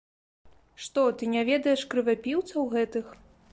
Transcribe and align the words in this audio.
Што, 0.85 1.03
ты 1.19 1.29
не 1.35 1.43
ведаеш 1.51 1.85
крывапіўцаў 1.93 2.61
гэтых? 2.75 3.17